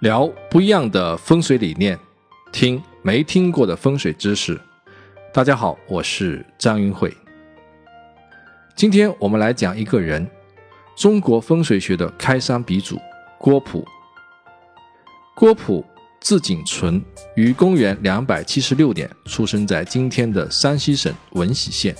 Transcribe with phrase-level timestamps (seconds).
[0.00, 1.98] 聊不一样的风水理念，
[2.52, 4.60] 听没听过的风水知识。
[5.32, 7.10] 大家好，我是张云慧。
[8.74, 10.28] 今天我们来讲一个人，
[10.94, 13.00] 中国风水学的开山鼻祖
[13.38, 13.82] 郭璞。
[15.34, 15.82] 郭璞
[16.20, 17.02] 字景纯，
[17.34, 21.96] 于公元两百七十六年出生在今天的山西省闻喜县，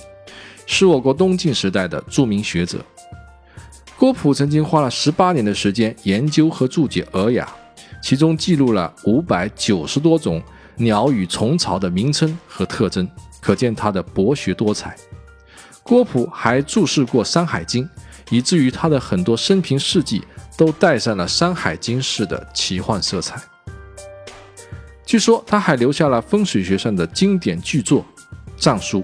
[0.67, 2.77] 是我国东晋时代的著名学者。
[3.97, 7.43] 郭璞曾经花了十八年的时间研究和注解《尔雅》。
[8.07, 10.41] 其中记录了五百九十多种
[10.77, 13.05] 鸟与虫草的名称和特征，
[13.41, 14.95] 可见他的博学多才。
[15.83, 17.83] 郭璞还注释过《山海经》，
[18.29, 20.23] 以至于他的很多生平事迹
[20.55, 23.41] 都带上了《山海经》式的奇幻色彩。
[25.05, 28.01] 据说他还留下了风水学上的经典巨作
[28.57, 29.01] 《藏书》。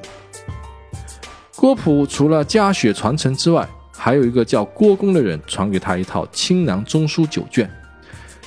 [1.58, 7.70] 郭璞除了家学传承之外，还有一个叫郭公的人传给他一套《青囊中书》九卷。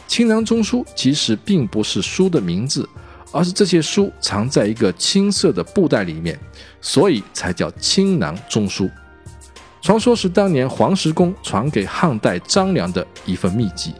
[0.06, 2.88] 青囊中书其实并不是书的名字，
[3.32, 6.38] 而是这些书藏在一个青色的布袋里面，
[6.80, 8.88] 所以才叫青囊中书。
[9.82, 13.94] 传说是当年黄石公传给汉代张良的一份秘籍。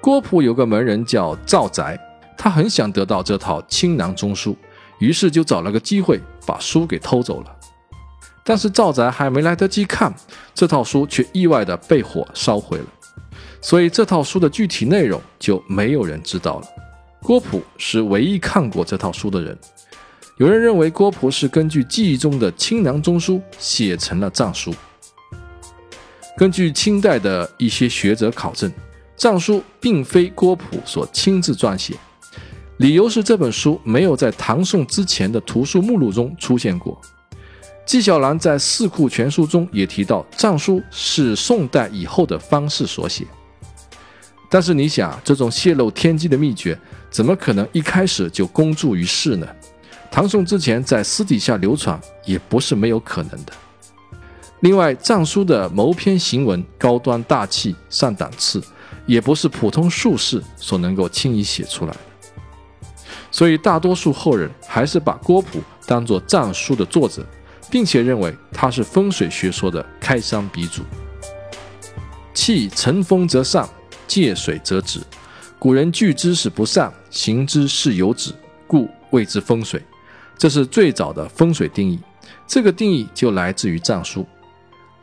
[0.00, 1.98] 郭璞有个门人叫赵宅，
[2.36, 4.56] 他很想得到这套青囊中书，
[4.98, 7.56] 于是就找了个机会把书给偷走了。
[8.44, 10.12] 但是赵宅还没来得及看，
[10.52, 12.86] 这套书却意外的被火烧毁了。
[13.62, 16.66] 所以这套书的具体内容就没有人知道了。
[17.22, 19.56] 郭璞是唯一看过这套书的人。
[20.38, 24.74] 有人认为郭璞是根据记忆中的清凉中书写成了藏书。
[26.36, 28.72] 根据清代的一些学者考证，
[29.16, 31.94] 藏书并非郭璞所亲自撰写，
[32.78, 37.00] 理由是这本书没有在唐宋之前的图书目录中出现过。
[37.84, 43.24] 纪晓岚在《四库全书》中也提到，藏书是宋代以后的方式所写。
[44.52, 46.78] 但是你想，这种泄露天机的秘诀，
[47.10, 49.48] 怎么可能一开始就公诸于世呢？
[50.10, 53.52] 唐宋之前在私底下流传，也不是没有可能的。
[54.60, 58.62] 另外，藏书的谋篇行文高端大气、上档次，
[59.06, 61.98] 也不是普通术士所能够轻易写出来的。
[63.30, 67.26] 所以，大多数后人还是把郭璞当作藏书的作者，
[67.70, 70.82] 并且认为他是风水学说的开山鼻祖。
[72.34, 73.66] 气乘风则上。
[74.06, 75.00] 借水则止，
[75.58, 78.32] 古人聚之是不善，行之是有止，
[78.66, 79.82] 故谓之风水。
[80.36, 81.98] 这是最早的风水定义。
[82.46, 84.20] 这个定义就来自于《藏书》。《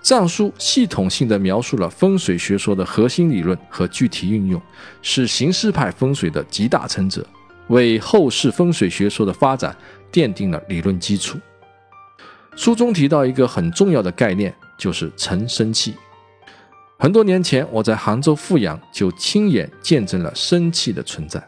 [0.02, 4.62] 藏书》系统性的描述了风水学说的核心理论和具体运用，
[5.02, 7.26] 是形式派风水的集大成者，
[7.68, 9.76] 为后世风水学说的发展
[10.12, 11.38] 奠定了理论基础。
[12.56, 15.96] 书中提到一个很重要的概念，就是沉生气。
[17.02, 21.42] 很多年前，我在杭州富阳就亲眼见证了生气的存在。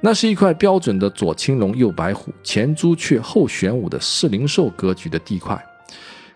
[0.00, 5.64] 那是一块标准的左青龙右白虎前朱雀后玄武的四灵兽格局的地块。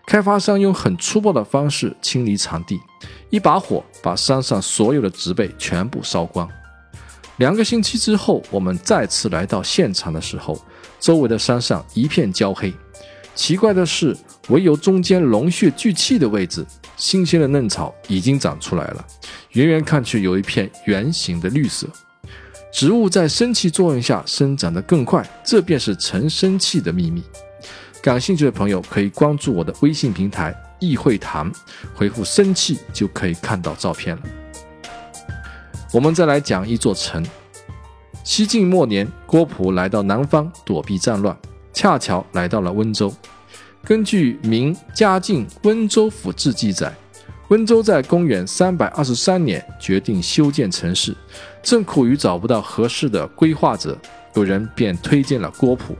[0.07, 2.79] 开发商用很粗暴的方式清理场地，
[3.29, 6.47] 一把火把山上所有的植被全部烧光。
[7.35, 10.57] 两个星期之后，我们再次来到现场的时候，
[11.01, 12.73] 周围的山上一片焦黑。
[13.33, 14.15] 奇怪的是，
[14.49, 16.65] 唯有中间龙穴聚气的位置。
[16.97, 19.03] 新鲜的嫩草已经长出来了，
[19.53, 21.87] 远远看去有一片圆形的绿色。
[22.71, 27.23] 植物在生气作用下生长得更快，这便是成生气的秘密。
[28.01, 31.51] 感兴趣的朋友可以关注我的微信平台“易会谈”，
[31.95, 34.21] 回复“生气”就可以看到照片了。
[35.91, 37.25] 我们再来讲一座城。
[38.23, 41.35] 西晋末年，郭璞来到南方躲避战乱，
[41.73, 43.13] 恰巧来到了温州。
[43.83, 46.93] 根据明嘉靖温州府志记载，
[47.47, 51.15] 温州在公元三百二十三年决定修建城市，
[51.63, 53.97] 正苦于找不到合适的规划者，
[54.35, 55.97] 有人便推荐了郭璞。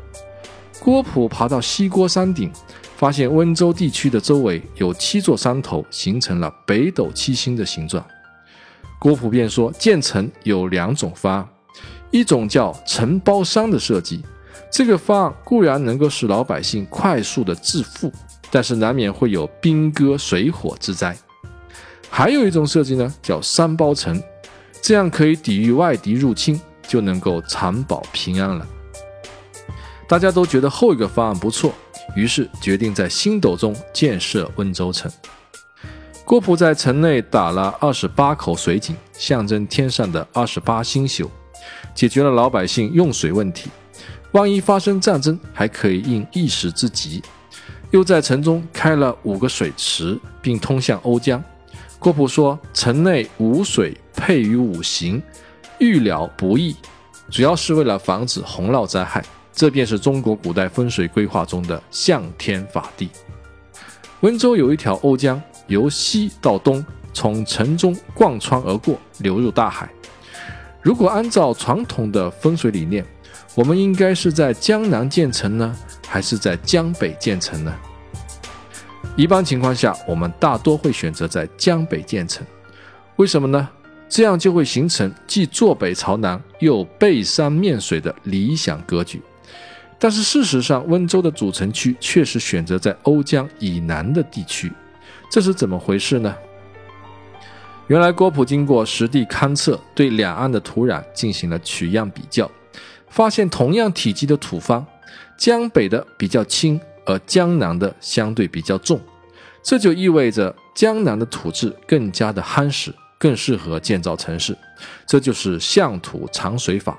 [0.80, 2.52] 郭璞爬到西郭山顶，
[2.96, 8.06] 发现温州地区的周围有七座山头，形成了北斗七星的形状。
[9.00, 11.50] 郭璞便说，建城有两种方案，
[12.12, 14.24] 一种叫承包商的设计。
[14.72, 18.12] 这个方案固然能够使老百姓快速的致富，
[18.50, 21.16] 但是难免会有兵戈水火之灾。
[22.10, 24.22] 还有一种设计呢，叫三包城，
[24.82, 28.68] 这样可以抵御外敌入侵，就能够长保平安了。
[30.08, 31.74] 大家都觉得后一个方案不错，
[32.16, 35.10] 于是决定在星斗中建设温州城。
[36.26, 41.30] 郭璞在城内打了二十八口水井，象征天上的二十八星宿，
[41.94, 43.70] 解决了老百姓用水问题。
[44.32, 47.22] 万一发生战争，还可以应一时之急。
[47.92, 51.44] 又在城中开了五个水池，并通向瓯江。
[52.00, 55.22] 郭璞说：“城内无水配于五行，
[55.80, 56.76] 预了不易，
[57.30, 59.24] 主要是为了防止洪涝灾害。
[59.54, 63.10] 这便是中国古代风水规划中的向天法地。
[64.22, 69.92] 温州有一条瓯江，由西到东，从城中贯穿而过，流入大海。
[70.82, 73.06] 如果按照传统的风水理念，
[73.54, 75.76] 我们应该是在江南建城呢，
[76.08, 77.74] 还是在江北建城呢？”
[79.18, 82.46] 一般情况下，我们大多会选择在江北建成，
[83.18, 83.68] 为什么呢？
[84.08, 89.22] 这样就会形成既坐北朝南又背山面水的理想格局。
[90.00, 94.72] 但是事实上，温州的主城区确实选择在瓯江以南的地区，
[95.30, 96.34] 这是怎么回事呢？
[97.88, 102.50] 原来郭璞经过实地勘测，对两岸的土壤进行了取样比较，
[103.12, 104.84] 发现同样体积的土方，
[105.38, 106.82] 江北的比较轻。
[107.04, 109.02] 而江南的相对比较重，
[109.64, 114.56] 这就意味着江南的土质更加的夯实，更适合建造城市。
[115.08, 116.98] 这就是向土藏水法，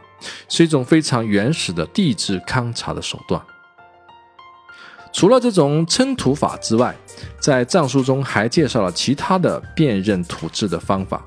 [0.48, 3.40] 是一种非常原始的地质勘察的手段。
[5.12, 6.92] 除了这种称土法之外，
[7.40, 11.24] 在藏书中还介绍了其他的辨认土质的方法，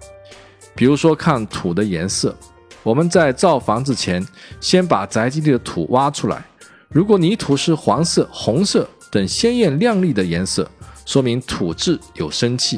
[0.76, 2.38] 比如说看土的颜色。
[2.86, 4.24] 我们在造房子前，
[4.62, 6.46] 先把宅基地的土挖出来。
[6.88, 10.70] 如果泥土是黄色、红色等鲜艳亮丽的颜色，
[11.04, 12.78] 说明土质有生气；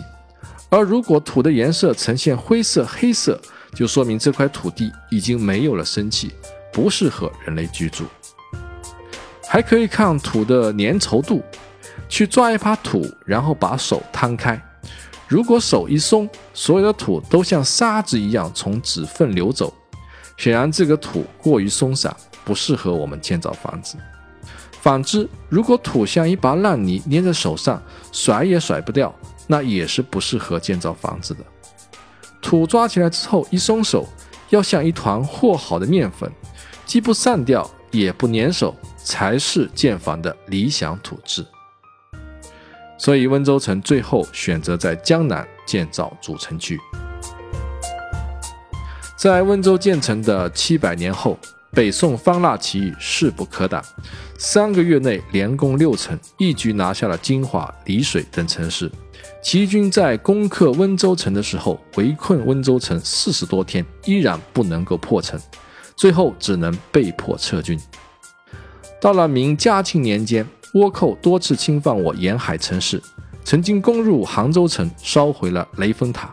[0.70, 3.38] 而如果土的颜色呈现灰色、黑色，
[3.76, 6.32] 就说明这块土地已经没有了生气，
[6.72, 8.06] 不适合人类居住。
[9.46, 11.44] 还可以看土的粘稠度，
[12.08, 14.58] 去抓一把土，然后把手摊开，
[15.28, 19.74] 如果手一松，所有的土都像沙子一样从指缝流走，
[20.38, 22.16] 显然这个土过于松散。
[22.46, 23.98] 不适合我们建造房子。
[24.80, 29.14] 反之，如果土像一把烂泥粘在手上，甩也甩不掉，
[29.48, 31.42] 那也是不适合建造房子的。
[32.42, 34.08] 土抓起来之后一松手，
[34.50, 36.32] 要像一团和好的面粉，
[36.86, 41.46] 既不散掉也不粘手，才是建房的理想土质。
[42.98, 46.80] 所以温州城最后选择在江南建造主城区。
[49.18, 51.38] 在温州建成的七百年后。
[51.72, 53.84] 北宋方腊起义势不可挡，
[54.40, 58.90] 三个月内连攻六城，一举拿下了金华、丽水等城市。
[59.44, 65.40] 起义军在攻克温州城的时候，围困温州城四十多天，依然不能够破城，
[65.96, 67.78] 最后只能被迫撤军。
[69.00, 73.00] 到了明嘉庆年间，倭寇多次侵犯我沿海城市，
[73.44, 76.32] 曾经攻入杭州城，烧毁了雷峰塔。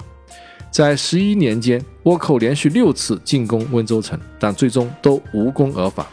[0.75, 6.05] 在十一年间，倭寇连续六次进攻温州城，但最终都无功而返。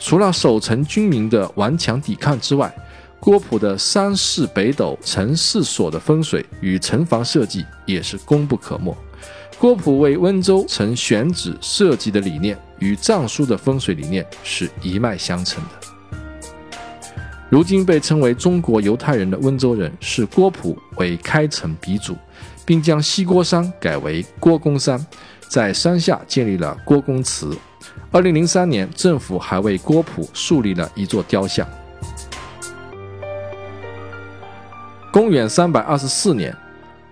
[0.00, 2.74] 除了守城军民的顽强抵抗之外，
[3.20, 8.92] 郭璞的三世北斗城四所的风水与城防设计也是功不可没。
[9.60, 15.86] 郭璞为温州城选址设计的理念与藏书的风水理念是一脉相承的。
[17.48, 22.16] 如今被称为中国犹太人的温州人，视郭璞为开城鼻祖。
[22.66, 25.06] 并将西郭山改为郭公山，
[25.48, 27.56] 在山下建立了郭公祠。
[28.10, 31.66] 二零零三年，政府还为郭璞树立了一座雕像。
[35.12, 36.54] 公元三百二十四年，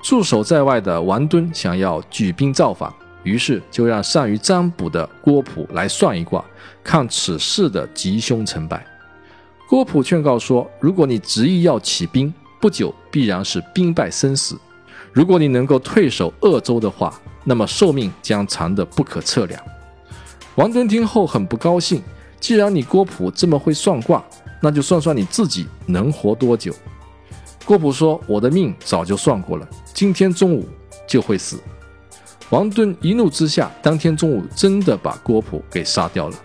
[0.03, 6.45] 驻守在外的王敦想要举兵造反，于是就让善于占卜的郭璞来算一卦，
[6.83, 8.85] 看此事的吉凶成败。
[9.69, 14.59] 郭璞劝告说：“如果你执意要起兵，不久必然是兵败身死。”
[15.13, 19.61] 如果你能够退守鄂州的话，那么寿命将长得不可测量。
[20.57, 22.03] 王敦听后很不高兴，
[22.41, 24.25] 既然你郭璞这么会算卦，
[24.61, 26.75] 那就算算你自己能活多久。
[27.65, 30.69] 郭璞说：“我的命早就算过了，今天中午
[31.07, 31.59] 就会死。”
[32.51, 36.37] 王敦一怒之下，当天中午真的把郭璞给杀掉了，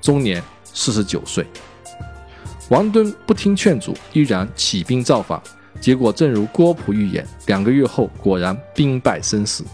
[0.00, 1.46] 终年四十九岁。
[2.70, 5.40] 王敦不听劝阻，依然起兵造反。
[5.80, 9.64] 结果正如郭璞预言，两个月后果然兵败身死。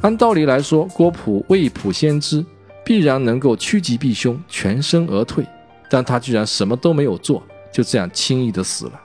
[0.00, 2.44] 按道理来说，郭璞未卜先知，
[2.84, 5.46] 必然能够趋吉避凶，全身而退。
[5.88, 9.00] 但他居然什么都没有做，就这样轻易的死了。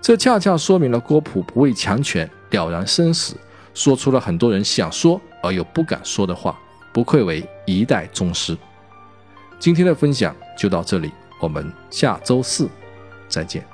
[0.00, 3.36] 这恰恰说明了郭璞不畏强权，了然生死，
[3.74, 6.58] 说出了很多人想说而又不敢说的话，
[6.92, 8.56] 不愧为一代宗师。
[9.58, 12.68] 今天的分享就到这里，我们下周四
[13.28, 13.73] 再见。